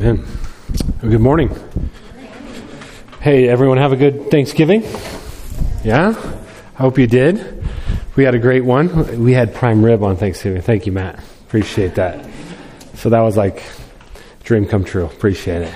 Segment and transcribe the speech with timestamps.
[0.00, 0.26] Amen.
[1.02, 1.54] Good morning.
[3.20, 4.82] Hey, everyone, have a good Thanksgiving?
[5.84, 6.14] Yeah?
[6.78, 7.62] I hope you did.
[8.16, 9.22] We had a great one.
[9.22, 10.62] We had prime rib on Thanksgiving.
[10.62, 11.18] Thank you, Matt.
[11.42, 12.26] Appreciate that.
[12.94, 13.62] So that was like
[14.42, 15.04] dream come true.
[15.04, 15.74] Appreciate it.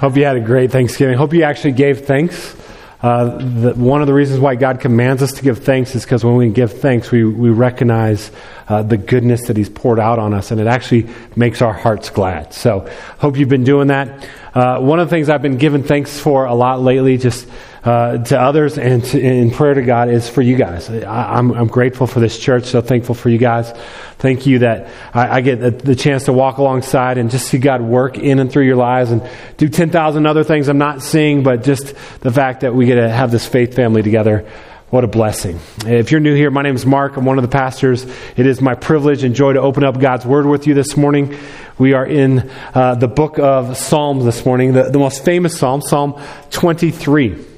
[0.00, 1.18] Hope you had a great Thanksgiving.
[1.18, 2.56] Hope you actually gave thanks.
[3.02, 6.24] Uh, the, one of the reasons why God commands us to give thanks is because
[6.24, 8.30] when we give thanks, we, we recognize
[8.68, 12.10] uh, the goodness that He's poured out on us, and it actually makes our hearts
[12.10, 12.54] glad.
[12.54, 12.88] So,
[13.18, 14.28] hope you've been doing that.
[14.54, 17.48] Uh, one of the things I've been giving thanks for a lot lately, just
[17.84, 20.88] uh, to others and to, in prayer to God, is for you guys.
[20.88, 23.72] I, am grateful for this church, so thankful for you guys.
[24.18, 27.58] Thank you that I, I get the, the, chance to walk alongside and just see
[27.58, 31.42] God work in and through your lives and do 10,000 other things I'm not seeing,
[31.42, 34.48] but just the fact that we get to have this faith family together.
[34.90, 35.58] What a blessing.
[35.86, 37.16] If you're new here, my name is Mark.
[37.16, 38.04] I'm one of the pastors.
[38.36, 41.36] It is my privilege and joy to open up God's Word with you this morning.
[41.78, 45.80] We are in uh, the book of Psalms this morning, the, the most famous Psalm,
[45.80, 47.51] Psalm 23.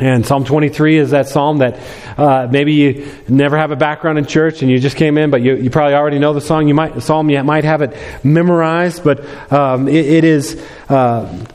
[0.00, 1.80] And Psalm 23 is that psalm that
[2.18, 5.42] uh, maybe you never have a background in church and you just came in, but
[5.42, 6.68] you, you probably already know the song.
[6.68, 11.46] You might the psalm you might have it memorized, but um, it, it is uh,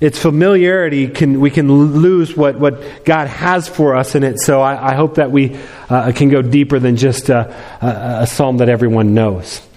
[0.00, 4.38] its familiarity can we can lose what, what God has for us in it.
[4.38, 7.52] So I, I hope that we uh, can go deeper than just a,
[7.82, 9.67] a, a psalm that everyone knows.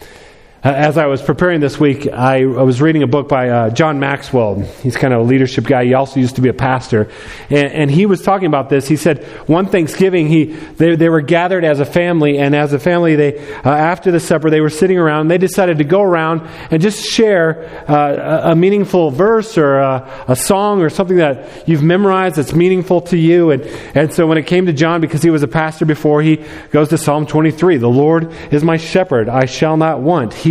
[0.63, 3.69] Uh, as I was preparing this week, I, I was reading a book by uh,
[3.71, 4.59] John Maxwell.
[4.59, 5.85] He's kind of a leadership guy.
[5.85, 7.09] He also used to be a pastor.
[7.49, 8.87] And, and he was talking about this.
[8.87, 12.79] He said one Thanksgiving, he, they, they were gathered as a family, and as a
[12.79, 16.03] family, they, uh, after the supper, they were sitting around, and they decided to go
[16.03, 21.17] around and just share uh, a, a, meaningful verse or a, a, song or something
[21.17, 23.49] that you've memorized that's meaningful to you.
[23.49, 23.63] And,
[23.95, 26.89] and so when it came to John, because he was a pastor before, he goes
[26.89, 27.77] to Psalm 23.
[27.77, 29.27] The Lord is my shepherd.
[29.27, 30.35] I shall not want.
[30.35, 30.50] He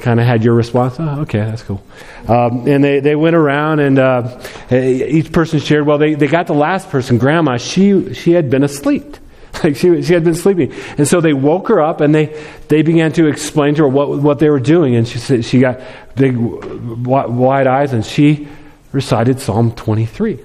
[0.00, 0.96] kind of had your response.
[0.98, 1.82] Oh, okay, that's cool.
[2.28, 4.40] Um, and they, they went around, and uh,
[4.70, 5.86] each person shared.
[5.86, 7.56] Well, they, they got the last person, Grandma.
[7.56, 9.16] She she had been asleep.
[9.64, 12.26] Like she, she had been sleeping, and so they woke her up, and they,
[12.68, 14.94] they began to explain to her what what they were doing.
[14.94, 15.80] And she said she got
[16.14, 18.48] big wide eyes, and she
[18.92, 20.40] recited Psalm twenty three.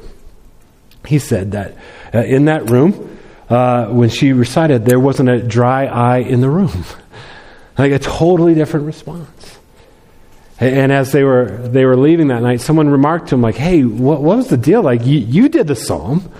[1.05, 1.75] He said that
[2.13, 3.17] uh, in that room,
[3.49, 6.85] uh, when she recited, there wasn't a dry eye in the room.
[7.81, 9.57] Like a totally different response.
[10.59, 13.83] And as they were they were leaving that night, someone remarked to him like, "Hey,
[13.83, 14.83] what, what was the deal?
[14.83, 16.31] Like you, you did the psalm,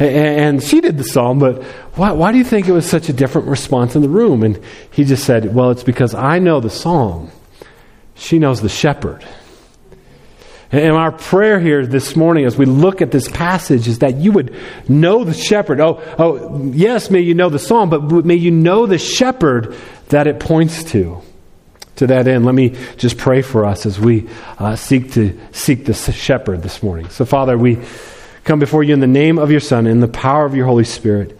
[0.00, 1.62] and she did the psalm, but
[1.94, 4.60] why, why do you think it was such a different response in the room?" And
[4.90, 7.30] he just said, "Well, it's because I know the psalm.
[8.16, 9.24] She knows the shepherd."
[10.72, 14.32] And our prayer here this morning as we look at this passage is that you
[14.32, 14.56] would
[14.88, 15.80] know the shepherd.
[15.80, 19.76] Oh, oh, yes, may you know the psalm, but may you know the shepherd
[20.10, 21.22] that it points to.
[21.96, 24.28] To that end, let me just pray for us as we
[24.58, 27.08] uh, seek to seek the shepherd this morning.
[27.10, 27.78] So, Father, we
[28.44, 30.84] come before you in the name of your Son, in the power of your Holy
[30.84, 31.38] Spirit,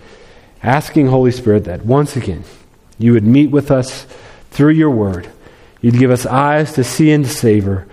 [0.63, 2.45] asking, Holy Spirit, that once again
[2.99, 4.07] you would meet with us
[4.51, 5.31] through your word.
[5.81, 7.87] You'd give us eyes to see and to savor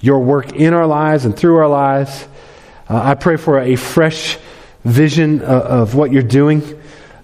[0.00, 2.26] your work in our lives and through our lives.
[2.88, 4.38] Uh, I pray for a fresh
[4.82, 6.62] vision of, of what you're doing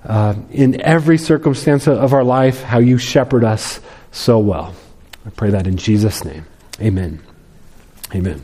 [0.04, 3.80] uh, in every circumstance of our life, how you shepherd us
[4.12, 4.74] so well.
[5.26, 6.46] I pray that in Jesus' name.
[6.80, 7.22] Amen.
[8.14, 8.42] Amen.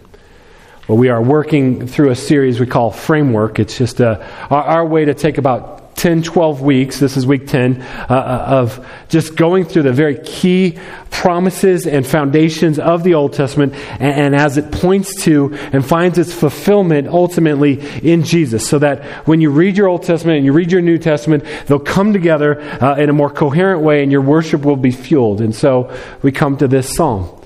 [0.87, 3.59] Well, we are working through a series we call Framework.
[3.59, 7.47] It's just a, our, our way to take about 10, 12 weeks, this is week
[7.47, 10.79] 10, uh, uh, of just going through the very key
[11.11, 16.19] promises and foundations of the Old Testament and, and, as it points to and finds
[16.19, 18.69] its fulfillment ultimately in Jesus.
[18.69, 21.79] So that when you read your Old Testament and you read your New Testament, they'll
[21.79, 25.41] come together uh, in a more coherent way and your worship will be fueled.
[25.41, 27.43] And so we come to this psalm.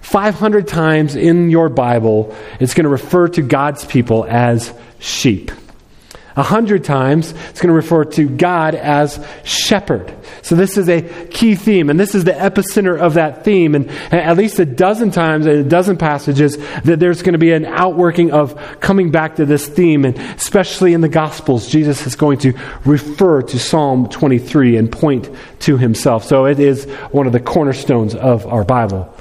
[0.00, 5.50] 500 times in your Bible, it's going to refer to God's people as sheep.
[6.38, 10.14] A hundred times, it's going to refer to God as shepherd.
[10.42, 13.74] So this is a key theme, and this is the epicenter of that theme.
[13.74, 17.50] And at least a dozen times in a dozen passages, that there's going to be
[17.50, 22.14] an outworking of coming back to this theme, and especially in the Gospels, Jesus is
[22.14, 22.52] going to
[22.84, 25.28] refer to Psalm 23 and point
[25.62, 26.22] to himself.
[26.22, 29.12] So it is one of the cornerstones of our Bible.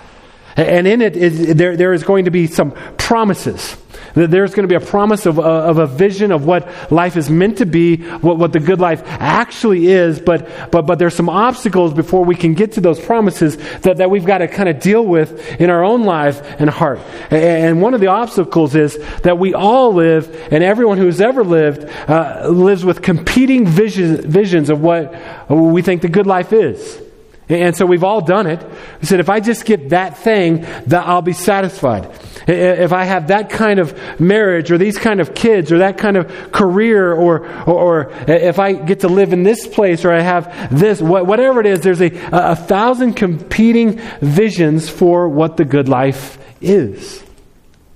[0.55, 3.75] And in it, there, there is going to be some promises
[4.17, 7.15] That there's going to be a promise of, uh, of a vision of what life
[7.17, 11.13] is meant to be, what, what the good life actually is, but, but, but there's
[11.13, 14.69] some obstacles before we can get to those promises that, that we've got to kind
[14.69, 16.99] of deal with in our own life and heart.
[17.29, 21.87] And one of the obstacles is that we all live, and everyone who's ever lived,
[22.09, 25.13] uh, lives with competing vision, visions of what
[25.47, 27.06] we think the good life is.
[27.49, 28.61] And so we've all done it.
[28.99, 32.09] We said, if I just get that thing, that I'll be satisfied.
[32.45, 36.17] If I have that kind of marriage or these kind of kids or that kind
[36.17, 40.21] of career or, or, or if I get to live in this place or I
[40.21, 45.87] have this, whatever it is, there's a, a thousand competing visions for what the good
[45.87, 47.23] life is.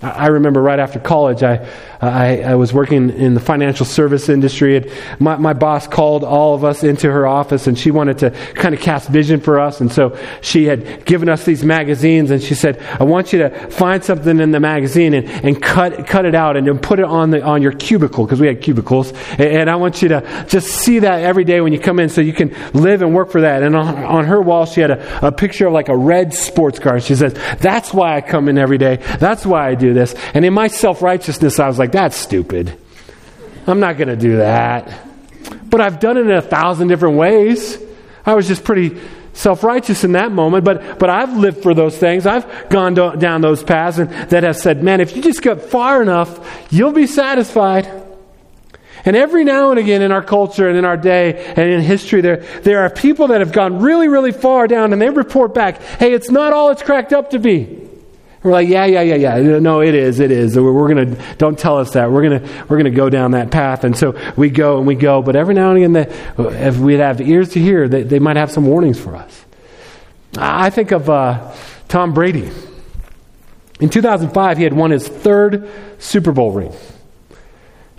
[0.01, 1.67] I remember right after college, I,
[2.01, 6.55] I, I, was working in the financial service industry, and my, my boss called all
[6.55, 9.81] of us into her office, and she wanted to kind of cast vision for us.
[9.81, 13.49] And so she had given us these magazines, and she said, "I want you to
[13.69, 17.05] find something in the magazine and, and cut cut it out and then put it
[17.05, 20.45] on the on your cubicle because we had cubicles, and, and, I want you to
[20.49, 23.29] just see that every day when you come in, so you can live and work
[23.29, 25.97] for that." And on, on her wall, she had a, a picture of like a
[25.97, 26.99] red sports car.
[26.99, 28.95] She says, "That's why I come in every day.
[29.19, 32.77] That's why I do this." And in my self righteousness, I was like, that's stupid.
[33.67, 35.07] I'm not going to do that.
[35.69, 37.77] But I've done it in a thousand different ways.
[38.25, 38.99] I was just pretty
[39.33, 42.25] self righteous in that moment, but, but I've lived for those things.
[42.25, 45.61] I've gone do, down those paths and that have said, man, if you just get
[45.61, 47.89] far enough, you'll be satisfied.
[49.03, 52.21] And every now and again in our culture and in our day and in history,
[52.21, 55.81] there, there are people that have gone really, really far down and they report back,
[55.81, 57.87] hey, it's not all it's cracked up to be.
[58.43, 59.59] We're like, yeah, yeah, yeah, yeah.
[59.59, 60.57] No, it is, it is.
[60.57, 61.35] We're, we're gonna.
[61.35, 62.11] Don't tell us that.
[62.11, 63.83] We're gonna, we're gonna go down that path.
[63.83, 65.21] And so we go and we go.
[65.21, 68.37] But every now and again, the, if we have ears to hear, they, they might
[68.37, 69.45] have some warnings for us.
[70.37, 71.53] I think of uh,
[71.87, 72.49] Tom Brady.
[73.79, 76.73] In 2005, he had won his third Super Bowl ring.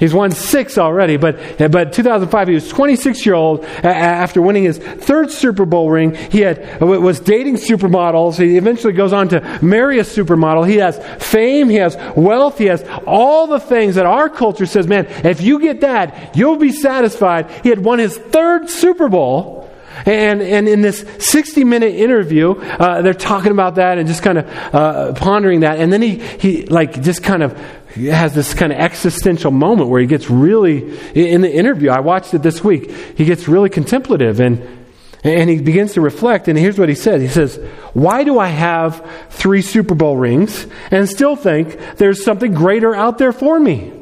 [0.02, 1.38] He's won six already, but,
[1.70, 6.16] but 2005, he was 26 year old after winning his third Super Bowl ring.
[6.16, 8.36] He had, was dating supermodels.
[8.36, 10.68] He eventually goes on to marry a supermodel.
[10.68, 14.88] He has fame, he has wealth, he has all the things that our culture says,
[14.88, 17.48] man, if you get that, you'll be satisfied.
[17.62, 19.70] He had won his third Super Bowl.
[20.04, 24.38] And, and in this 60 minute interview, uh, they're talking about that and just kind
[24.38, 25.78] of uh, pondering that.
[25.78, 27.56] And then he, he like just kind of
[27.94, 32.32] has this kind of existential moment where he gets really, in the interview, I watched
[32.34, 34.86] it this week, he gets really contemplative and,
[35.24, 36.48] and he begins to reflect.
[36.48, 37.56] And here's what he says He says,
[37.92, 43.18] Why do I have three Super Bowl rings and still think there's something greater out
[43.18, 43.92] there for me?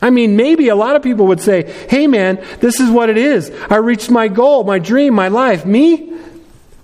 [0.00, 3.18] I mean, maybe a lot of people would say, Hey man, this is what it
[3.18, 3.50] is.
[3.70, 5.66] I reached my goal, my dream, my life.
[5.66, 6.12] Me?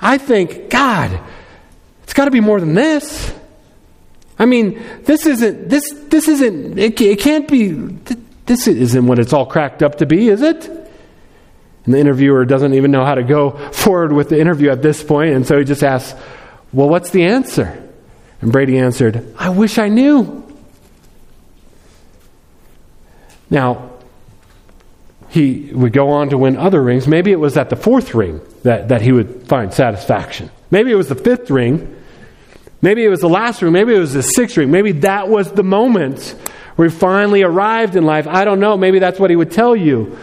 [0.01, 1.19] I think, God,
[2.03, 3.33] it's got to be more than this.
[4.39, 7.71] I mean, this isn't, this, this isn't, it, it can't be,
[8.47, 10.67] this isn't what it's all cracked up to be, is it?
[11.85, 15.03] And the interviewer doesn't even know how to go forward with the interview at this
[15.03, 16.19] point, and so he just asks,
[16.73, 17.81] Well, what's the answer?
[18.41, 20.43] And Brady answered, I wish I knew.
[23.51, 23.91] Now,
[25.29, 27.07] he would go on to win other rings.
[27.07, 30.51] Maybe it was at the fourth ring that, that he would find satisfaction.
[30.71, 31.94] Maybe it was the fifth ring
[32.85, 33.73] Maybe it was the last ring.
[33.73, 34.71] Maybe it was the sixth ring.
[34.71, 36.37] Maybe that was the moment
[36.77, 38.27] where he finally arrived in life.
[38.29, 38.77] I don't know.
[38.77, 40.19] Maybe that's what he would tell you.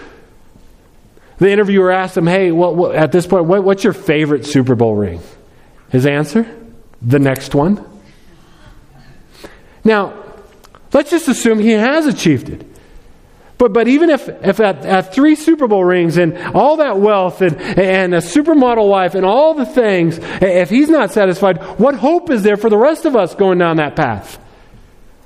[1.39, 4.75] The interviewer asked him, Hey, what, what, at this point, what, what's your favorite Super
[4.75, 5.21] Bowl ring?
[5.89, 6.45] His answer?
[7.01, 7.83] The next one.
[9.83, 10.23] Now,
[10.93, 12.63] let's just assume he has achieved it.
[13.61, 17.43] But, but even if, if at, at three Super Bowl rings and all that wealth
[17.43, 22.31] and, and a supermodel wife and all the things, if he's not satisfied, what hope
[22.31, 24.39] is there for the rest of us going down that path?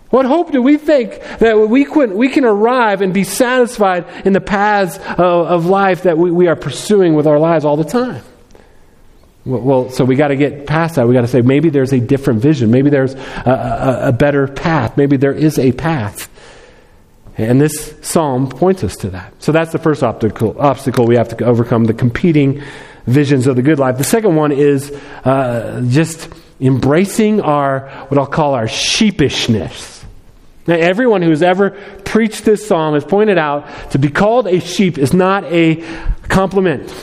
[0.10, 4.34] What hope do we think that we can, we can arrive and be satisfied in
[4.34, 7.86] the paths of, of life that we, we are pursuing with our lives all the
[7.86, 8.22] time?
[9.46, 11.08] Well, so we got to get past that.
[11.08, 12.70] We got to say maybe there's a different vision.
[12.70, 14.98] Maybe there's a, a, a better path.
[14.98, 16.30] Maybe there is a path.
[17.38, 19.34] And this psalm points us to that.
[19.40, 22.62] So that's the first obstacle, obstacle we have to overcome the competing
[23.06, 23.98] visions of the good life.
[23.98, 24.92] The second one is
[25.26, 26.30] uh, just
[26.62, 30.04] embracing our, what I'll call our sheepishness.
[30.68, 31.72] Now, everyone who's ever
[32.06, 35.84] preached this psalm has pointed out to be called a sheep is not a
[36.28, 36.94] compliment.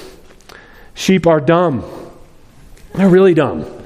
[0.94, 1.84] Sheep are dumb.
[2.94, 3.81] They're really dumb.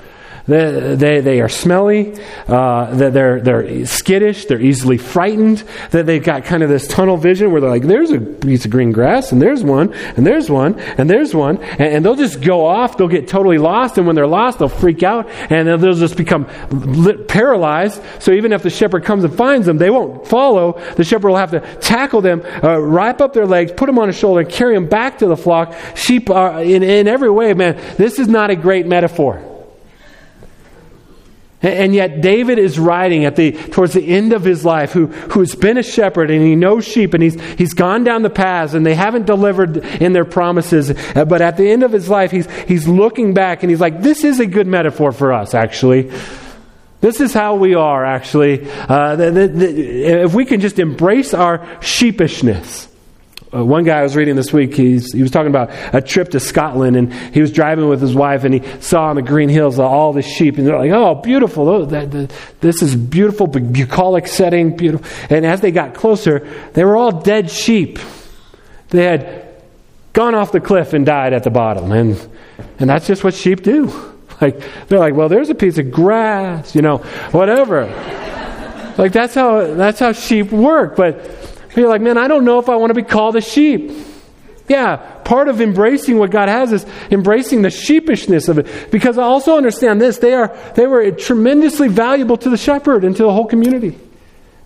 [0.47, 2.17] They, they, are smelly.
[2.47, 4.45] Uh, they're, they're skittish.
[4.45, 5.65] They're easily frightened.
[5.91, 8.71] That they've got kind of this tunnel vision where they're like, there's a piece of
[8.71, 11.59] green grass, and there's one, and there's one, and there's one.
[11.59, 12.97] And, and they'll just go off.
[12.97, 13.99] They'll get totally lost.
[13.99, 15.29] And when they're lost, they'll freak out.
[15.51, 18.01] And they'll just become lit, paralyzed.
[18.21, 20.81] So even if the shepherd comes and finds them, they won't follow.
[20.95, 24.07] The shepherd will have to tackle them, uh, wrap up their legs, put them on
[24.07, 25.75] his shoulder, and carry them back to the flock.
[25.97, 29.56] Sheep are, in, in every way, man, this is not a great metaphor.
[31.67, 35.55] And yet David is writing at the towards the end of his life, who who's
[35.55, 38.87] been a shepherd and he knows sheep and he's he's gone down the paths and
[38.87, 40.91] they haven't delivered in their promises.
[40.91, 44.01] Uh, but at the end of his life, he's he's looking back and he's like,
[44.01, 46.13] this is a good metaphor for us, actually.
[47.01, 48.69] This is how we are, actually.
[48.71, 52.89] Uh, the, the, the, if we can just embrace our sheepishness.
[53.55, 56.31] Uh, one guy I was reading this week, he's, he was talking about a trip
[56.31, 59.49] to Scotland, and he was driving with his wife, and he saw on the green
[59.49, 61.69] hills all the sheep, and they're like, "Oh, beautiful!
[61.69, 66.41] Oh, that, that, this is beautiful, bucolic setting, beautiful." And as they got closer,
[66.73, 68.01] they were all dead sheep.
[68.89, 69.49] They had
[70.13, 72.29] gone off the cliff and died at the bottom, and
[72.81, 74.13] and that's just what sheep do.
[74.39, 76.99] Like they're like, "Well, there's a piece of grass, you know,
[77.31, 77.87] whatever."
[78.99, 81.25] like that's how that's how sheep work, but
[81.77, 83.91] you're like, man, I don't know if I want to be called a sheep.
[84.69, 88.91] Yeah, part of embracing what God has is embracing the sheepishness of it.
[88.91, 93.15] Because I also understand this they, are, they were tremendously valuable to the shepherd and
[93.17, 93.97] to the whole community.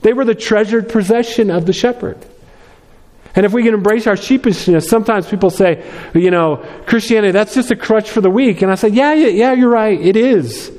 [0.00, 2.18] They were the treasured possession of the shepherd.
[3.34, 7.70] And if we can embrace our sheepishness, sometimes people say, you know, Christianity, that's just
[7.70, 8.62] a crutch for the weak.
[8.62, 10.00] And I say, yeah, yeah, yeah, you're right.
[10.00, 10.72] It is.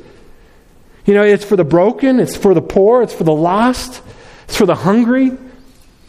[1.06, 4.02] You know, it's for the broken, it's for the poor, it's for the lost,
[4.46, 5.32] it's for the hungry.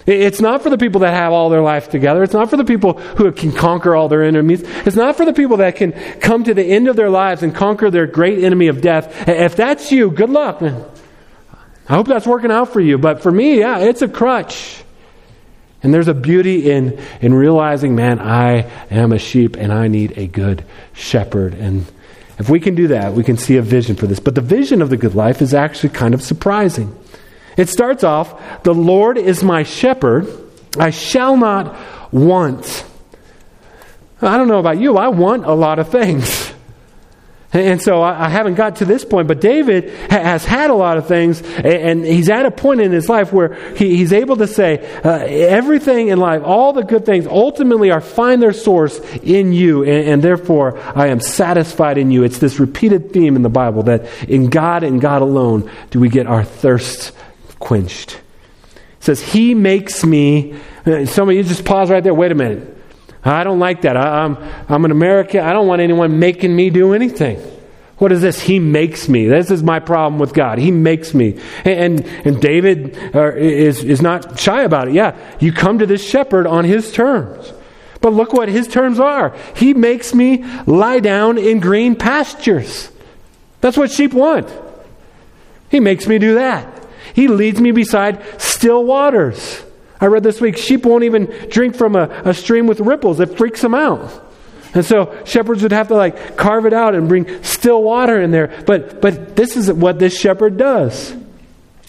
[0.07, 2.23] It's not for the people that have all their life together.
[2.23, 4.63] It's not for the people who can conquer all their enemies.
[4.85, 7.55] It's not for the people that can come to the end of their lives and
[7.55, 9.29] conquer their great enemy of death.
[9.29, 10.61] If that's you, good luck.
[10.61, 12.99] I hope that's working out for you.
[12.99, 14.83] But for me, yeah, it's a crutch.
[15.83, 20.17] And there's a beauty in, in realizing, man, I am a sheep and I need
[20.17, 21.55] a good shepherd.
[21.55, 21.87] And
[22.39, 24.21] if we can do that, we can see a vision for this.
[24.21, 26.97] But the vision of the good life is actually kind of surprising.
[27.57, 30.29] It starts off The Lord is my shepherd,
[30.79, 31.77] I shall not
[32.13, 32.85] want.
[34.21, 36.53] I don't know about you, I want a lot of things.
[37.55, 41.07] And so I haven't got to this point, but David has had a lot of
[41.07, 45.19] things, and he's at a point in his life where he's able to say, uh,
[45.19, 50.23] everything in life, all the good things, ultimately are find their source in you, and,
[50.23, 52.23] therefore I am satisfied in you.
[52.23, 56.09] It's this repeated theme in the Bible that in God and God alone do we
[56.09, 57.13] get our thirst
[57.63, 58.15] quenched.
[58.15, 60.55] It says, He makes me.
[60.85, 62.13] Uh, some of you just pause right there.
[62.13, 62.77] Wait a minute.
[63.25, 63.97] I don't like that.
[63.97, 65.41] I, am I'm, I'm an American.
[65.41, 67.41] I don't want anyone making me do anything.
[67.99, 68.41] What is this?
[68.41, 69.29] He makes me.
[69.29, 70.59] This is my problem with God.
[70.59, 71.39] He makes me.
[71.65, 74.95] And, and, and David uh, is, is not shy about it.
[74.95, 77.53] Yeah, you come to this shepherd on his terms.
[78.01, 79.37] But look what his terms are.
[79.55, 82.91] He makes me lie down in green pastures.
[83.61, 84.53] That's what sheep want.
[85.71, 86.72] He makes me do that.
[87.15, 89.63] He leads me beside still waters.
[90.01, 93.37] I read this week sheep won't even drink from a, a stream with ripples, it
[93.37, 94.11] freaks them out.
[94.75, 98.31] And so shepherds would have to like carve it out and bring still water in
[98.31, 98.63] there.
[98.67, 101.15] But but this is what this shepherd does.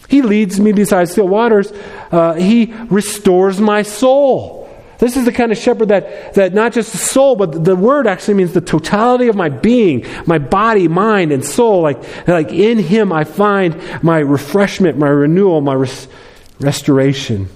[0.10, 1.72] He leads me beside still waters.
[2.12, 4.63] Uh, he restores my soul.
[5.04, 8.08] This is the kind of shepherd that, that not just the soul, but the word
[8.08, 11.82] actually means the totality of my being, my body, mind, and soul.
[11.82, 16.08] Like, like in him I find my refreshment, my renewal, my res-
[16.62, 17.50] restoration.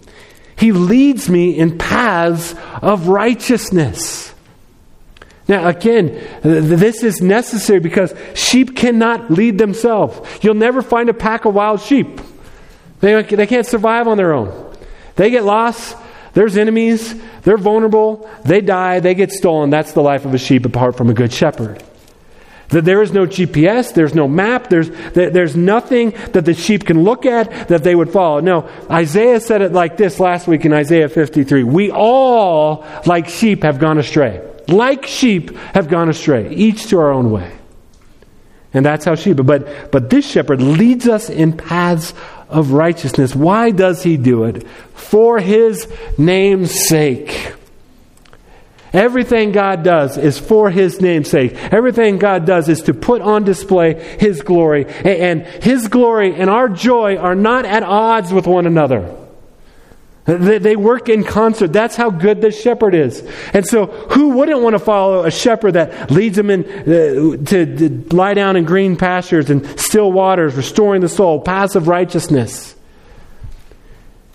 [0.57, 4.33] He leads me in paths of righteousness.
[5.47, 10.19] Now, again, this is necessary because sheep cannot lead themselves.
[10.43, 12.19] You'll never find a pack of wild sheep.
[12.99, 14.75] They, they can't survive on their own.
[15.15, 15.95] They get lost,
[16.38, 19.72] there's enemies, they're vulnerable, they die, they get stolen.
[19.72, 21.84] That's the life of a sheep apart from a good shepherd.
[22.70, 27.03] That there is no GPS, there's no map, there's, there's nothing that the sheep can
[27.03, 28.39] look at that they would follow.
[28.39, 31.63] No, Isaiah said it like this last week in Isaiah 53.
[31.63, 34.48] We all, like sheep, have gone astray.
[34.67, 37.51] Like sheep, have gone astray, each to our own way.
[38.75, 39.38] And that's how sheep.
[39.44, 42.13] But, but this shepherd leads us in paths
[42.49, 43.35] of righteousness.
[43.35, 44.67] Why does he do it?
[44.93, 47.53] For his name's sake.
[48.93, 51.53] Everything God does is for His name's sake.
[51.53, 54.85] Everything God does is to put on display His glory.
[54.85, 59.13] And His glory and our joy are not at odds with one another.
[60.27, 61.72] They, work in concert.
[61.72, 63.22] That's how good the shepherd is.
[63.53, 67.77] And so, who wouldn't want to follow a shepherd that leads them in uh, to,
[67.77, 72.75] to lie down in green pastures and still waters, restoring the soul, of righteousness?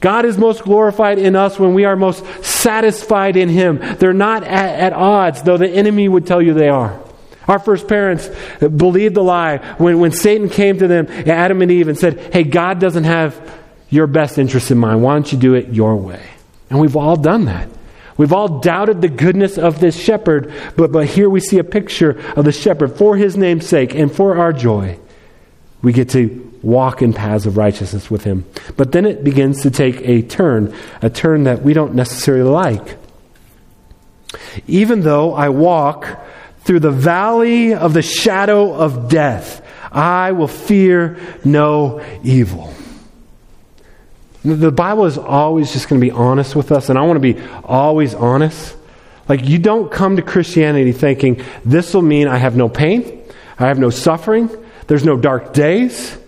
[0.01, 3.79] God is most glorified in us when we are most satisfied in Him.
[3.99, 6.99] They're not at, at, odds, though the enemy would tell you they are.
[7.47, 8.31] Our first parents
[8.61, 12.45] believed the lie when, when Satan came to them, Adam and Eve, and said, Hey,
[12.45, 13.62] God doesn't have
[13.93, 15.03] your best interest in mind.
[15.03, 16.25] Why don't you do it your way?
[16.71, 17.69] And we've all done that.
[18.17, 22.19] We've all doubted the goodness of this shepherd, but, but here we see a picture
[22.35, 24.99] of the shepherd for his name's sake and for our joy.
[25.83, 28.47] We get to walk in paths of righteousness with him.
[28.79, 32.97] But then it begins to take a turn, a turn that we don't necessarily like.
[34.67, 36.19] Even though I walk
[36.61, 42.73] through the valley of the shadow of death, I will fear no evil.
[44.45, 47.35] The Bible is always just going to be honest with us, and I want to
[47.35, 48.75] be always honest.
[49.29, 53.23] Like, you don't come to Christianity thinking, this will mean I have no pain,
[53.57, 54.51] I have no suffering,
[54.89, 56.19] there's no dark days.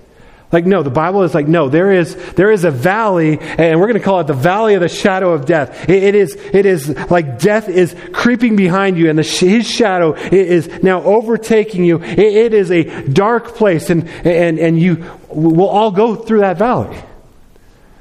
[0.52, 3.88] Like, no, the Bible is like, no, there is, there is a valley, and we're
[3.88, 5.88] going to call it the valley of the shadow of death.
[5.88, 10.12] it, it is, it is like death is creeping behind you, and the, his shadow
[10.14, 12.00] is now overtaking you.
[12.00, 16.58] It, it is a dark place, and, and, and you will all go through that
[16.58, 16.96] valley.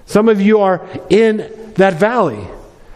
[0.06, 2.46] Some of you are in that valley.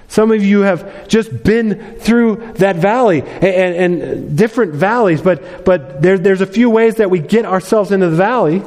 [0.10, 6.02] Some of you have just been through that valley and, and different valleys, but, but
[6.02, 8.64] there, there's a few ways that we get ourselves into the valley.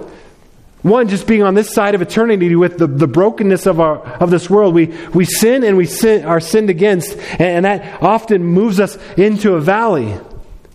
[0.82, 4.30] One, just being on this side of eternity with the, the brokenness of, our, of
[4.30, 4.75] this world.
[4.75, 8.97] We, we sin and we sin, are sinned against, and, and that often moves us
[9.16, 10.16] into a valley.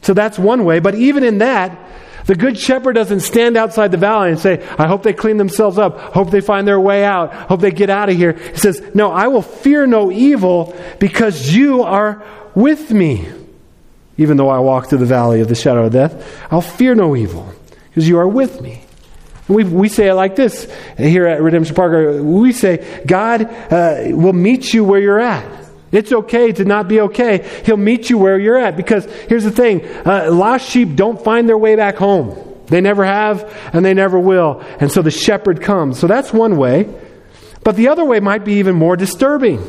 [0.02, 0.80] So that's one way.
[0.80, 1.76] But even in that,
[2.26, 5.78] the good shepherd doesn't stand outside the valley and say, I hope they clean themselves
[5.78, 8.34] up, hope they find their way out, hope they get out of here.
[8.34, 12.24] He says, No, I will fear no evil because you are
[12.56, 13.28] with me.
[14.18, 17.16] Even though I walk through the valley of the shadow of death, I'll fear no
[17.16, 17.52] evil
[17.90, 18.82] because you are with me.
[19.48, 22.24] We, we say it like this here at Redemption Park.
[22.24, 25.65] We say, God uh, will meet you where you're at.
[25.92, 27.62] It's okay to not be okay.
[27.66, 28.76] He'll meet you where you're at.
[28.76, 32.42] Because here's the thing uh, lost sheep don't find their way back home.
[32.68, 34.62] They never have, and they never will.
[34.80, 36.00] And so the shepherd comes.
[36.00, 36.90] So that's one way.
[37.64, 39.64] But the other way might be even more disturbing.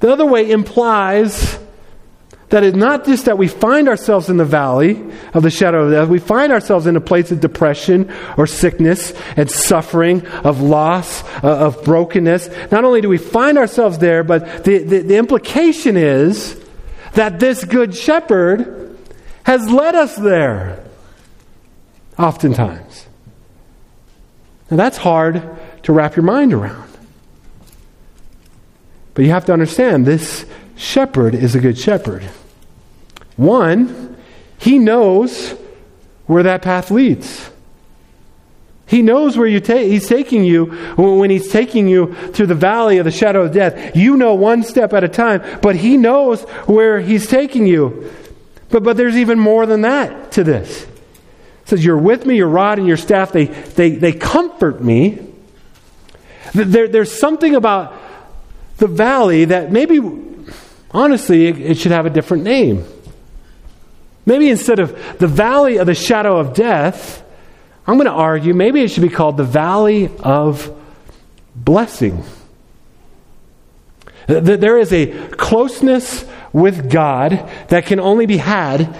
[0.00, 1.58] The other way implies
[2.52, 5.90] that it's not just that we find ourselves in the valley of the shadow of
[5.90, 11.24] death, we find ourselves in a place of depression or sickness and suffering, of loss,
[11.42, 12.50] uh, of brokenness.
[12.70, 16.62] Not only do we find ourselves there, but the, the, the implication is
[17.14, 18.98] that this good shepherd
[19.44, 20.84] has led us there,
[22.18, 23.06] oftentimes.
[24.70, 25.42] Now that's hard
[25.84, 26.90] to wrap your mind around.
[29.14, 30.44] But you have to understand this
[30.76, 32.28] shepherd is a good shepherd.
[33.36, 34.16] One,
[34.58, 35.54] he knows
[36.26, 37.50] where that path leads.
[38.86, 40.66] He knows where you ta- he's taking you
[40.96, 43.96] when he's taking you through the valley of the shadow of death.
[43.96, 48.12] You know one step at a time, but he knows where he's taking you.
[48.68, 50.82] But, but there's even more than that to this.
[50.82, 50.88] It
[51.64, 55.26] says, You're with me, your rod and your staff, they, they, they comfort me.
[56.52, 57.98] There, there's something about
[58.76, 60.00] the valley that maybe,
[60.90, 62.84] honestly, it, it should have a different name.
[64.24, 67.24] Maybe instead of the valley of the shadow of death,
[67.86, 70.72] I'm going to argue maybe it should be called the valley of
[71.56, 72.22] blessing.
[74.26, 78.96] There is a closeness with God that can only be had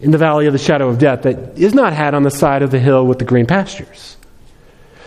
[0.00, 2.62] in the valley of the shadow of death that is not had on the side
[2.62, 4.16] of the hill with the green pastures.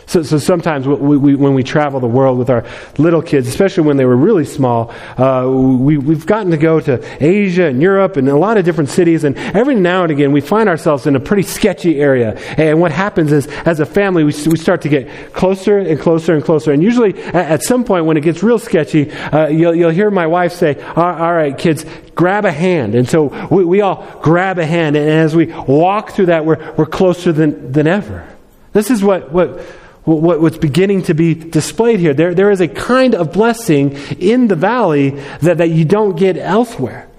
[0.08, 2.64] So, so sometimes we, we, when we travel the world with our
[2.98, 7.04] little kids, especially when they were really small, uh, we, we've gotten to go to
[7.24, 9.24] Asia and Europe and a lot of different cities.
[9.24, 12.38] And every now and again, we find ourselves in a pretty sketchy area.
[12.58, 16.36] And what happens is, as a family, we, we start to get closer and closer
[16.36, 16.72] and closer.
[16.72, 20.12] And usually, at, at some point, when it gets real sketchy, uh, you'll, you'll hear
[20.12, 22.94] my wife say, all right, kids, grab a hand.
[22.94, 24.96] And so we, we all grab a hand.
[24.96, 28.28] And as we walk through that, we're, we're closer than, than ever.
[28.72, 29.66] This is what, what
[30.06, 32.14] what's beginning to be displayed here.
[32.14, 35.10] There, there is a kind of blessing in the valley
[35.42, 37.10] that, that you don't get elsewhere.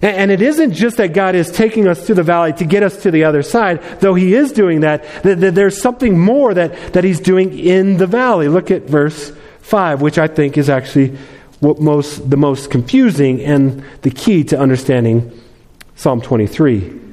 [0.00, 3.02] And, it isn't just that God is taking us through the valley to get us
[3.02, 6.92] to the other side, though He is doing that, that, that there's something more that,
[6.92, 8.48] that He's doing in the valley.
[8.48, 11.16] Look at verse 5, which I think is actually
[11.60, 15.40] what most, the most confusing and the key to understanding
[15.94, 17.03] Psalm 23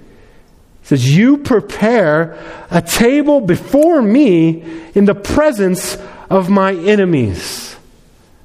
[0.84, 2.38] says, You prepare
[2.70, 4.63] a table before me
[4.94, 5.98] in the presence
[6.30, 7.76] of my enemies.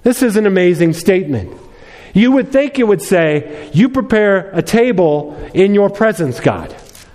[0.03, 1.53] This is an amazing statement.
[2.15, 6.75] You would think it would say, You prepare a table in your presence, God.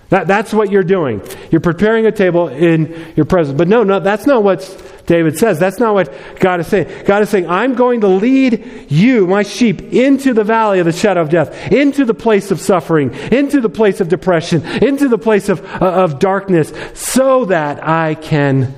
[0.10, 1.22] That, that's what you're doing.
[1.52, 3.58] You're preparing a table in your presence.
[3.58, 4.62] But no, no, that's not what
[5.06, 5.60] David says.
[5.60, 7.06] That's not what God is saying.
[7.06, 10.92] God is saying, I'm going to lead you, my sheep, into the valley of the
[10.92, 15.18] shadow of death, into the place of suffering, into the place of depression, into the
[15.18, 18.76] place of, uh, of darkness, so that I can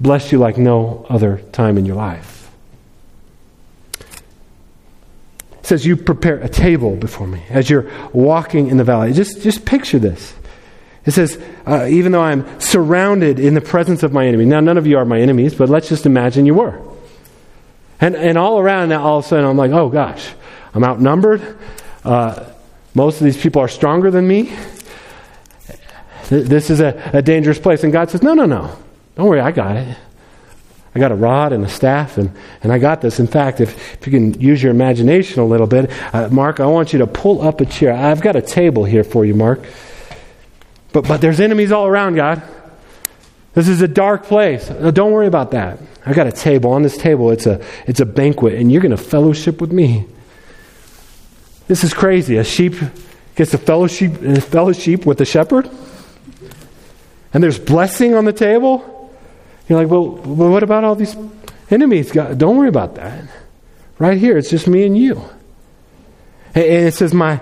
[0.00, 2.50] bless you like no other time in your life.
[5.64, 9.12] It says, You prepare a table before me as you're walking in the valley.
[9.12, 10.34] Just, just picture this.
[11.06, 14.46] It says, uh, even though I'm surrounded in the presence of my enemy.
[14.46, 16.80] Now, none of you are my enemies, but let's just imagine you were.
[18.00, 20.30] And, and all around now, all of a sudden, I'm like, oh gosh,
[20.74, 21.58] I'm outnumbered.
[22.04, 22.44] Uh,
[22.94, 24.52] most of these people are stronger than me.
[26.28, 27.84] This is a, a dangerous place.
[27.84, 28.76] And God says, no, no, no.
[29.16, 29.96] Don't worry, I got it.
[30.94, 32.30] I got a rod and a staff, and,
[32.62, 33.18] and I got this.
[33.18, 36.66] In fact, if, if you can use your imagination a little bit, uh, Mark, I
[36.66, 37.92] want you to pull up a chair.
[37.92, 39.66] I've got a table here for you, Mark.
[40.94, 42.40] But, but there's enemies all around, God.
[43.52, 44.68] This is a dark place.
[44.68, 45.80] don't worry about that.
[46.06, 46.70] I got a table.
[46.70, 50.06] On this table, it's a, it's a banquet, and you're going to fellowship with me.
[51.66, 52.36] This is crazy.
[52.36, 52.74] A sheep
[53.34, 54.12] gets a fellowship,
[54.44, 55.68] fellowship with the shepherd,
[57.32, 59.12] and there's blessing on the table.
[59.68, 61.16] You're like, well, well what about all these
[61.70, 62.12] enemies?
[62.12, 63.24] God, don't worry about that.
[63.98, 65.24] Right here, it's just me and you.
[66.54, 67.40] And it says, My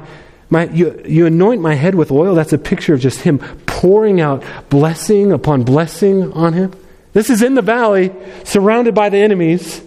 [0.53, 2.35] my, you, you anoint my head with oil.
[2.35, 6.75] That's a picture of just him pouring out blessing upon blessing on him.
[7.15, 8.13] This is in the valley,
[8.45, 9.81] surrounded by the enemies.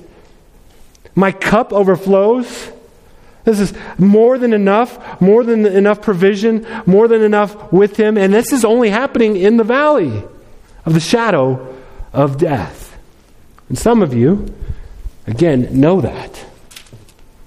[1.13, 2.71] My cup overflows.
[3.43, 8.17] This is more than enough, more than enough provision, more than enough with him.
[8.17, 10.23] And this is only happening in the valley
[10.83, 11.75] of the shadow
[12.11, 12.97] of death.
[13.69, 14.51] And some of you,
[15.27, 16.43] again, know that.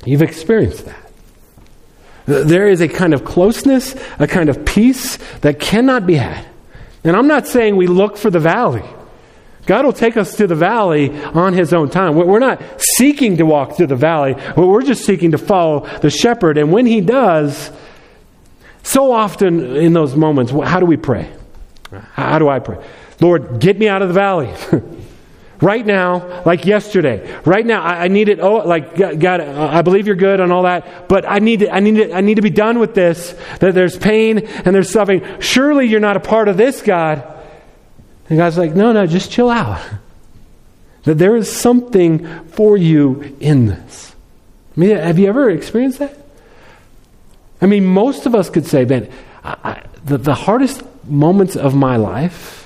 [0.04, 1.07] You've experienced that.
[2.28, 6.44] There is a kind of closeness, a kind of peace that cannot be had.
[7.02, 8.84] And I'm not saying we look for the valley.
[9.64, 12.16] God will take us to the valley on His own time.
[12.16, 12.60] We're not
[12.96, 16.58] seeking to walk through the valley, we're just seeking to follow the shepherd.
[16.58, 17.70] And when He does,
[18.82, 21.32] so often in those moments, how do we pray?
[22.12, 22.76] How do I pray?
[23.20, 24.54] Lord, get me out of the valley.
[25.60, 27.36] Right now, like yesterday.
[27.44, 28.38] Right now, I, I need it.
[28.38, 31.74] Oh, like God, uh, I believe you're good and all that, but I need, to,
[31.74, 33.34] I need, I need to be done with this.
[33.58, 35.40] That there's pain and there's suffering.
[35.40, 37.24] Surely you're not a part of this, God.
[38.28, 39.80] And God's like, no, no, just chill out.
[41.04, 44.14] That there is something for you in this.
[44.76, 46.14] I mean, have you ever experienced that?
[47.62, 49.08] I mean, most of us could say, man,
[49.42, 52.57] I, I, the, the hardest moments of my life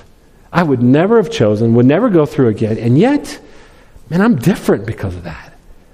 [0.53, 2.77] I would never have chosen, would never go through again.
[2.77, 3.39] And yet,
[4.09, 5.51] man, I'm different because of that.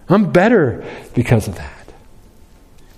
[0.09, 1.79] I'm better because of that.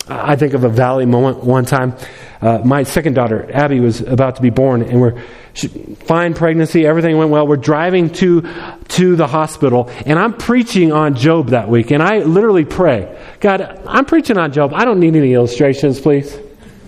[0.07, 1.93] I think of a valley moment one time.
[2.41, 5.21] Uh, my second daughter, Abby, was about to be born, and we're
[5.53, 7.45] she, fine pregnancy, everything went well.
[7.45, 8.41] We're driving to
[8.89, 13.61] to the hospital, and I'm preaching on Job that week, and I literally pray, God,
[13.85, 14.73] I'm preaching on Job.
[14.73, 16.35] I don't need any illustrations, please.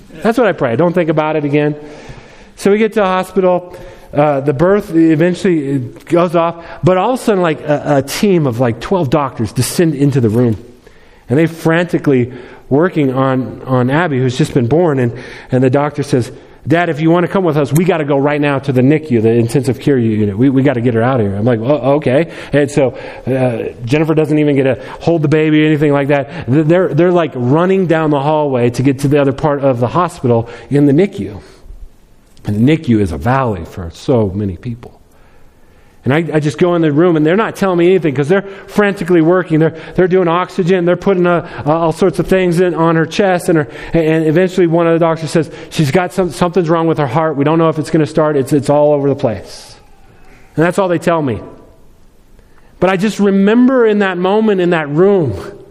[0.10, 0.76] That's what I pray.
[0.76, 1.76] Don't think about it again.
[2.56, 3.78] So we get to the hospital.
[4.13, 8.45] Uh, the birth eventually goes off, but all of a sudden, like a, a, team
[8.45, 10.56] of like 12 doctors descend into the room.
[11.28, 12.32] And they frantically
[12.69, 14.99] working on, on Abby, who's just been born.
[14.99, 16.32] And, and the doctor says,
[16.65, 18.71] Dad, if you want to come with us, we got to go right now to
[18.71, 20.38] the NICU, the intensive care unit.
[20.38, 21.36] We, we got to get her out of here.
[21.36, 22.32] I'm like, oh, okay.
[22.54, 26.45] And so uh, Jennifer doesn't even get to hold the baby or anything like that.
[26.47, 29.89] They're, they're like running down the hallway to get to the other part of the
[29.89, 31.41] hospital in the NICU.
[32.46, 35.02] And NICU is a valley for so many people.
[36.06, 38.28] And I, I, just go in the room and they're not telling me anything because
[38.28, 39.60] they're frantically working.
[39.60, 40.84] They're, they're doing oxygen.
[40.84, 43.48] They're putting a, uh, uh, all sorts of things in, on her chest.
[43.48, 46.98] And, her, and eventually one of the doctors says, she's got some, something's wrong with
[46.98, 47.38] her heart.
[47.38, 48.36] We don't know if it's going to start.
[48.36, 49.80] It's, it's all over the place.
[50.58, 51.42] And that's all they tell me.
[52.82, 55.62] But I just remember in that moment in that room,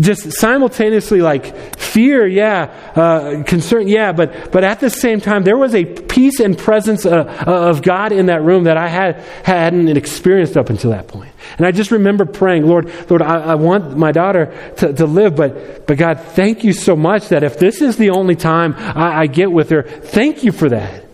[0.00, 5.56] just simultaneously like fear yeah uh, concern yeah but but at the same time there
[5.56, 9.16] was a peace and presence uh, uh, of god in that room that i had
[9.44, 11.30] hadn't experienced up until that point.
[11.58, 15.36] And i just remember praying lord lord i, I want my daughter to, to live
[15.36, 19.22] but but god thank you so much that if this is the only time I,
[19.22, 21.04] I get with her thank you for that.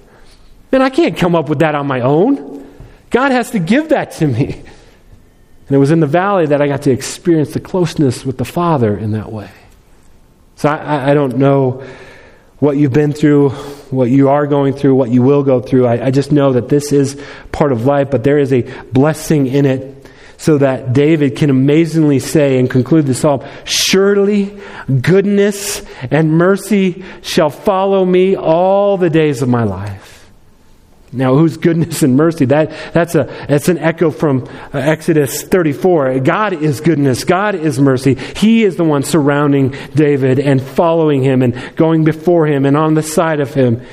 [0.73, 2.67] And i can't come up with that on my own.
[3.11, 4.63] God has to give that to me
[5.71, 8.45] and it was in the valley that I got to experience the closeness with the
[8.45, 9.49] Father in that way.
[10.57, 11.85] So I, I don't know
[12.59, 13.51] what you've been through,
[13.91, 15.87] what you are going through, what you will go through.
[15.87, 19.47] I, I just know that this is part of life, but there is a blessing
[19.47, 24.59] in it so that David can amazingly say and conclude the psalm Surely
[25.01, 30.20] goodness and mercy shall follow me all the days of my life.
[31.13, 32.45] Now, whose goodness and mercy?
[32.45, 36.21] That, that's, a, that's an echo from uh, Exodus 34.
[36.21, 37.25] God is goodness.
[37.25, 38.15] God is mercy.
[38.15, 42.95] He is the one surrounding David and following him and going before him and on
[42.95, 43.85] the side of him.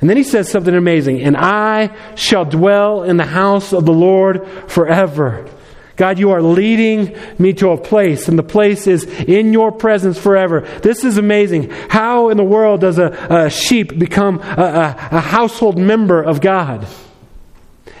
[0.00, 1.20] And then he says something amazing.
[1.20, 5.48] And I shall dwell in the house of the Lord forever.
[5.96, 10.18] God, you are leading me to a place, and the place is in your presence
[10.18, 10.60] forever.
[10.82, 11.70] This is amazing.
[11.70, 16.40] How in the world does a, a sheep become a, a, a household member of
[16.40, 16.86] God?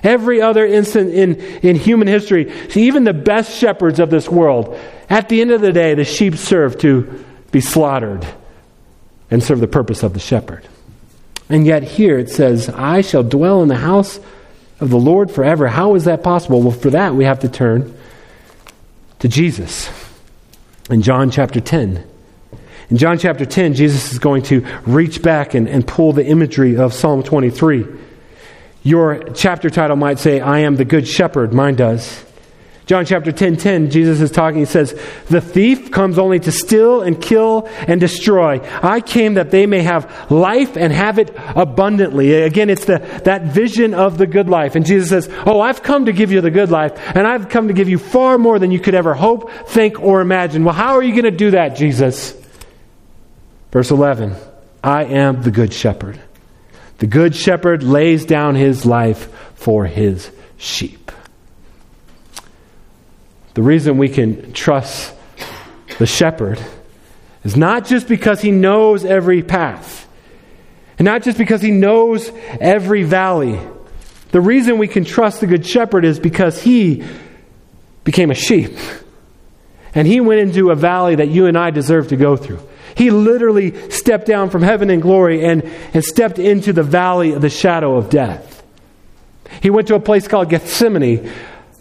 [0.02, 4.76] Every other instant in, in human history, even the best shepherds of this world,
[5.08, 8.26] at the end of the day, the sheep serve to be slaughtered
[9.30, 10.66] and serve the purpose of the shepherd.
[11.48, 14.18] And yet here it says, I shall dwell in the house
[14.82, 15.68] of the Lord forever.
[15.68, 16.60] How is that possible?
[16.60, 17.96] Well, for that, we have to turn
[19.20, 19.88] to Jesus
[20.90, 22.04] in John chapter 10.
[22.90, 26.76] In John chapter 10, Jesus is going to reach back and, and pull the imagery
[26.76, 27.86] of Psalm 23.
[28.82, 31.54] Your chapter title might say, I am the good shepherd.
[31.54, 32.24] Mine does.
[32.84, 34.58] John chapter 10 10, Jesus is talking.
[34.58, 34.92] He says,
[35.28, 38.60] The thief comes only to steal and kill and destroy.
[38.82, 42.32] I came that they may have life and have it abundantly.
[42.42, 44.74] Again, it's the, that vision of the good life.
[44.74, 47.68] And Jesus says, Oh, I've come to give you the good life, and I've come
[47.68, 50.64] to give you far more than you could ever hope, think, or imagine.
[50.64, 52.36] Well, how are you going to do that, Jesus?
[53.70, 54.34] Verse 11
[54.82, 56.20] I am the good shepherd.
[56.98, 61.12] The good shepherd lays down his life for his sheep.
[63.54, 65.14] The reason we can trust
[65.98, 66.60] the shepherd
[67.44, 70.08] is not just because he knows every path,
[70.98, 73.58] and not just because he knows every valley.
[74.30, 77.04] The reason we can trust the good shepherd is because he
[78.04, 78.76] became a sheep.
[79.94, 82.60] And he went into a valley that you and I deserve to go through.
[82.96, 87.42] He literally stepped down from heaven and glory and, and stepped into the valley of
[87.42, 88.62] the shadow of death.
[89.60, 91.30] He went to a place called Gethsemane,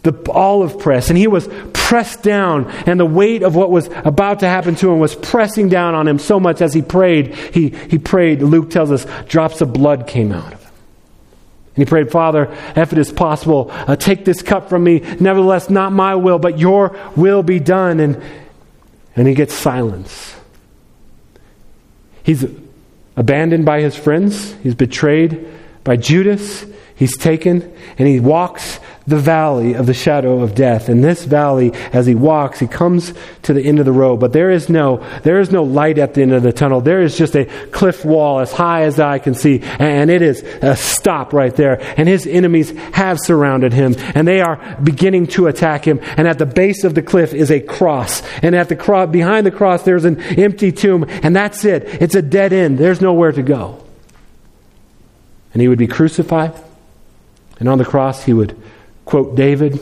[0.04, 4.40] the olive press, and he was pressed down, and the weight of what was about
[4.40, 7.36] to happen to him was pressing down on him so much as he prayed.
[7.36, 10.72] He, he prayed, Luke tells us, drops of blood came out of him.
[11.76, 15.00] And he prayed, Father, if it is possible, uh, take this cup from me.
[15.20, 18.00] Nevertheless, not my will, but your will be done.
[18.00, 18.22] And,
[19.16, 20.36] and he gets silence.
[22.24, 22.46] He's
[23.16, 25.48] abandoned by his friends, he's betrayed
[25.84, 27.62] by Judas, he's taken,
[27.98, 30.88] and he walks the valley of the shadow of death.
[30.88, 34.20] In this valley, as he walks, he comes to the end of the road.
[34.20, 36.82] But there is no, there is no light at the end of the tunnel.
[36.82, 39.62] There is just a cliff wall as high as I can see.
[39.62, 41.82] And it is a stop right there.
[41.98, 43.96] And his enemies have surrounded him.
[44.14, 46.00] And they are beginning to attack him.
[46.02, 48.22] And at the base of the cliff is a cross.
[48.44, 51.06] And at the cross, behind the cross, there's an empty tomb.
[51.08, 51.86] And that's it.
[52.02, 52.78] It's a dead end.
[52.78, 53.84] There's nowhere to go.
[55.54, 56.54] And he would be crucified.
[57.60, 58.60] And on the cross, he would
[59.12, 59.78] quote David.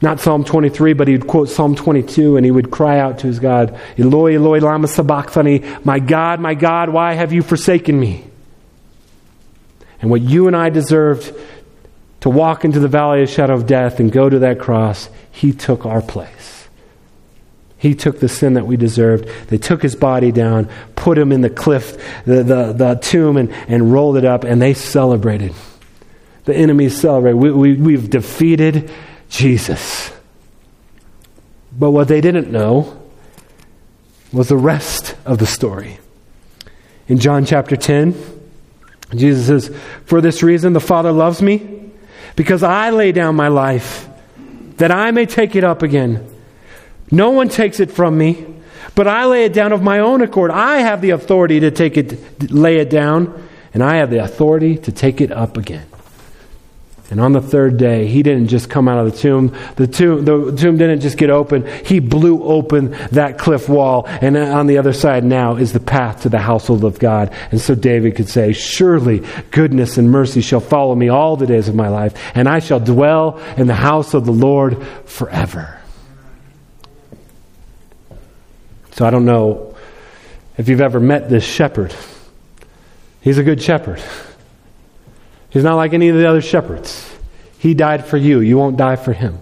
[0.00, 3.40] Not Psalm 23, but he'd quote Psalm 22 and he would cry out to his
[3.40, 8.24] God, Eloi, Eloi, lama sabachthani, my God, my God, why have you forsaken me?
[10.00, 11.34] And what you and I deserved
[12.20, 15.52] to walk into the valley of shadow of death and go to that cross, he
[15.52, 16.68] took our place.
[17.78, 19.28] He took the sin that we deserved.
[19.48, 21.96] They took his body down, put him in the cliff,
[22.26, 25.52] the, the, the tomb, and, and rolled it up, and they celebrated
[26.44, 27.34] the enemies celebrate.
[27.34, 28.90] We, we, we've defeated
[29.28, 30.12] Jesus.
[31.76, 33.00] But what they didn't know
[34.32, 35.98] was the rest of the story.
[37.08, 38.14] In John chapter 10,
[39.14, 39.76] Jesus says,
[40.06, 41.90] For this reason the Father loves me,
[42.36, 44.08] because I lay down my life,
[44.76, 46.28] that I may take it up again.
[47.10, 48.46] No one takes it from me,
[48.94, 50.50] but I lay it down of my own accord.
[50.50, 54.78] I have the authority to take it, lay it down, and I have the authority
[54.78, 55.86] to take it up again.
[57.10, 59.54] And on the third day, he didn't just come out of the tomb.
[59.76, 61.66] The tomb, the tomb didn't just get open.
[61.84, 64.06] He blew open that cliff wall.
[64.06, 67.30] And on the other side now is the path to the household of God.
[67.50, 71.68] And so David could say, Surely goodness and mercy shall follow me all the days
[71.68, 75.78] of my life, and I shall dwell in the house of the Lord forever.
[78.92, 79.76] So I don't know
[80.56, 81.94] if you've ever met this shepherd.
[83.20, 84.02] He's a good shepherd.
[85.54, 87.10] He's not like any of the other shepherds.
[87.58, 88.40] He died for you.
[88.40, 89.38] You won't die for him.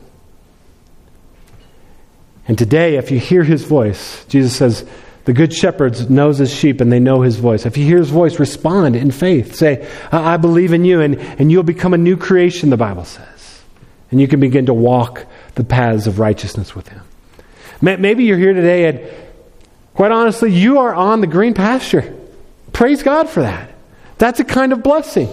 [2.46, 4.86] And today, if you hear his voice, Jesus says,
[5.24, 7.64] the good shepherd knows his sheep and they know his voice.
[7.64, 9.54] If you hear his voice, respond in faith.
[9.54, 13.04] Say, I, I believe in you, and, and you'll become a new creation, the Bible
[13.04, 13.62] says.
[14.10, 17.02] And you can begin to walk the paths of righteousness with Him.
[17.80, 19.00] Maybe you're here today and,
[19.94, 22.14] quite honestly, you are on the green pasture.
[22.72, 23.72] Praise God for that.
[24.18, 25.28] That's a kind of blessing.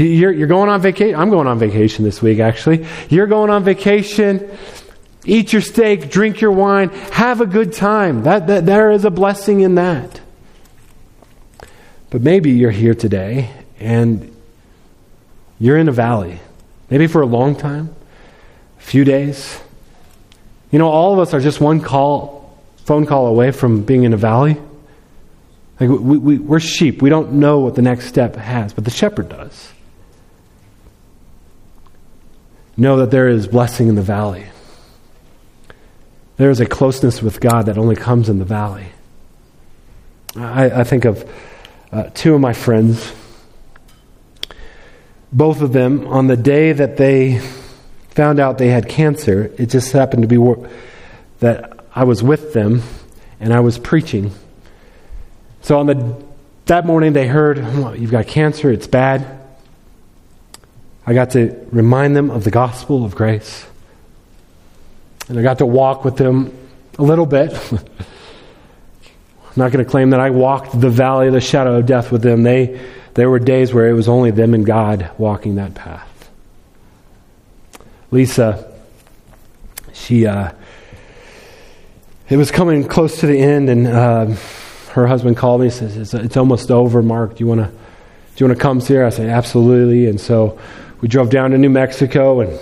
[0.00, 1.14] You're, you're going on vacation.
[1.14, 2.86] I'm going on vacation this week, actually.
[3.10, 4.50] You're going on vacation.
[5.26, 8.22] Eat your steak, drink your wine, have a good time.
[8.22, 10.20] That, that, there is a blessing in that.
[12.08, 14.34] But maybe you're here today and
[15.58, 16.40] you're in a valley,
[16.88, 17.94] maybe for a long time,
[18.78, 19.60] a few days.
[20.70, 24.14] You know, all of us are just one call, phone call away from being in
[24.14, 24.56] a valley.
[25.78, 27.02] Like we, we, we're sheep.
[27.02, 29.70] We don't know what the next step has, but the shepherd does.
[32.80, 34.46] Know that there is blessing in the valley.
[36.36, 38.86] There is a closeness with God that only comes in the valley.
[40.34, 41.30] I, I think of
[41.92, 43.12] uh, two of my friends
[45.32, 47.38] both of them, on the day that they
[48.10, 50.38] found out they had cancer, it just happened to be
[51.38, 52.82] that I was with them
[53.38, 54.32] and I was preaching.
[55.62, 56.16] So on the
[56.66, 57.58] that morning they heard,
[57.98, 59.39] "You've got cancer; it's bad."
[61.06, 63.66] I got to remind them of the gospel of grace,
[65.28, 66.56] and I got to walk with them
[66.98, 67.52] a little bit.
[67.72, 67.78] I'm
[69.56, 72.22] not going to claim that I walked the valley of the shadow of death with
[72.22, 72.42] them.
[72.42, 72.80] They
[73.14, 76.30] there were days where it was only them and God walking that path.
[78.10, 78.72] Lisa,
[79.92, 80.52] she, uh,
[82.28, 84.26] it was coming close to the end, and uh,
[84.90, 87.36] her husband called me and says, it's, it's almost over, Mark.
[87.36, 89.04] Do you want to do you want to come here?
[89.04, 90.06] I said, absolutely.
[90.06, 90.58] And so
[91.00, 92.58] we drove down to New Mexico and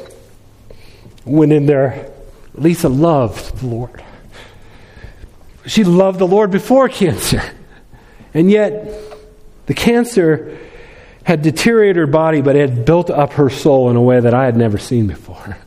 [1.25, 2.11] went in there.
[2.55, 4.03] Lisa loved the Lord.
[5.67, 7.43] She loved the Lord before cancer.
[8.35, 8.91] And yet,
[9.67, 10.59] the cancer
[11.25, 14.33] had deteriorated her body, but it had built up her soul in a way that
[14.33, 15.59] I had never seen before.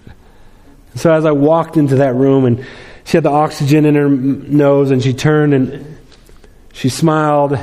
[0.95, 2.65] so as I walked into that room and
[3.03, 5.97] she had the oxygen in her nose and she turned and
[6.73, 7.57] she smiled.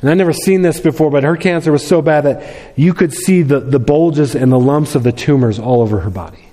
[0.00, 3.14] And I'd never seen this before, but her cancer was so bad that you could
[3.14, 6.50] see the, the bulges and the lumps of the tumors all over her body.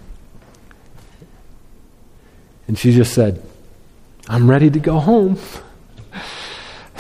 [2.68, 3.44] And she just said,
[4.30, 5.38] I'm ready to go home.
[6.14, 6.22] I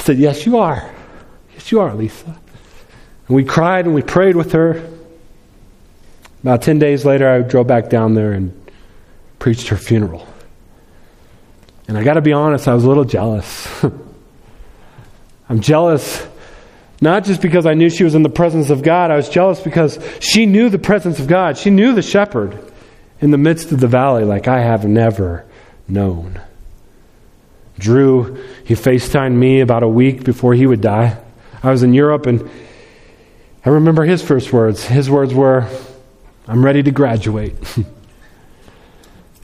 [0.01, 0.93] said, Yes, you are.
[1.53, 2.25] Yes, you are, Lisa.
[2.25, 4.85] And we cried and we prayed with her.
[6.41, 8.53] About 10 days later, I drove back down there and
[9.39, 10.27] preached her funeral.
[11.87, 13.65] And I got to be honest, I was a little jealous.
[15.49, 16.27] I'm jealous
[17.03, 19.59] not just because I knew she was in the presence of God, I was jealous
[19.59, 21.57] because she knew the presence of God.
[21.57, 22.57] She knew the shepherd
[23.19, 25.45] in the midst of the valley like I have never
[25.87, 26.41] known.
[27.77, 31.17] Drew, he FaceTimed me about a week before he would die.
[31.61, 32.49] I was in Europe and
[33.65, 34.85] I remember his first words.
[34.85, 35.67] His words were,
[36.47, 37.55] I'm ready to graduate.
[37.77, 37.85] a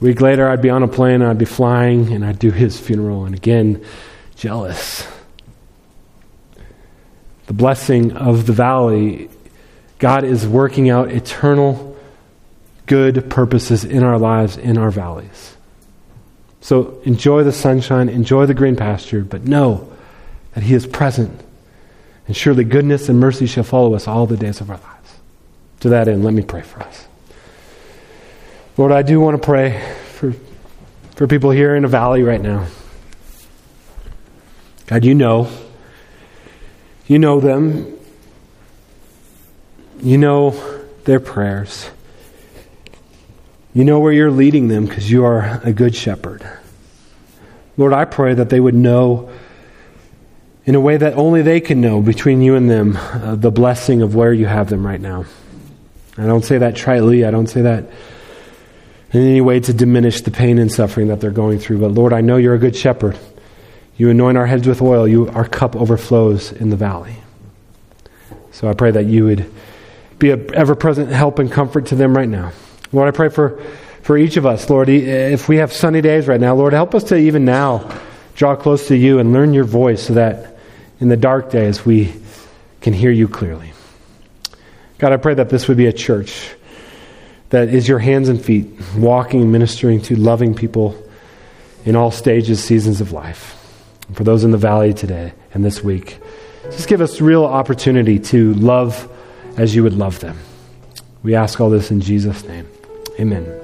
[0.00, 3.24] week later, I'd be on a plane, I'd be flying, and I'd do his funeral.
[3.24, 3.84] And again,
[4.36, 5.06] jealous.
[7.50, 9.28] The blessing of the valley,
[9.98, 11.96] God is working out eternal
[12.86, 15.56] good purposes in our lives, in our valleys.
[16.60, 19.92] So enjoy the sunshine, enjoy the green pasture, but know
[20.52, 21.40] that He is present
[22.28, 25.16] and surely goodness and mercy shall follow us all the days of our lives.
[25.80, 27.08] To that end, let me pray for us.
[28.76, 30.34] Lord, I do want to pray for,
[31.16, 32.68] for people here in a valley right now.
[34.86, 35.50] God, you know.
[37.10, 37.98] You know them.
[40.00, 40.50] You know
[41.02, 41.90] their prayers.
[43.74, 46.48] You know where you're leading them because you are a good shepherd.
[47.76, 49.28] Lord, I pray that they would know
[50.64, 54.02] in a way that only they can know between you and them uh, the blessing
[54.02, 55.24] of where you have them right now.
[56.16, 57.26] I don't say that tritely.
[57.26, 57.90] I don't say that
[59.12, 61.80] in any way to diminish the pain and suffering that they're going through.
[61.80, 63.18] But Lord, I know you're a good shepherd.
[64.00, 65.06] You anoint our heads with oil.
[65.06, 67.16] You, our cup overflows in the valley.
[68.50, 69.52] So I pray that you would
[70.18, 72.52] be an ever present help and comfort to them right now.
[72.92, 73.62] Lord, I pray for,
[74.00, 77.04] for each of us, Lord, if we have sunny days right now, Lord, help us
[77.04, 77.94] to even now
[78.36, 80.56] draw close to you and learn your voice so that
[80.98, 82.14] in the dark days we
[82.80, 83.70] can hear you clearly.
[84.96, 86.54] God, I pray that this would be a church
[87.50, 90.96] that is your hands and feet, walking, ministering to loving people
[91.84, 93.58] in all stages, seasons of life.
[94.10, 96.18] And for those in the valley today and this week,
[96.64, 99.08] just give us real opportunity to love
[99.56, 100.36] as you would love them.
[101.22, 102.66] We ask all this in Jesus' name.
[103.20, 103.59] Amen.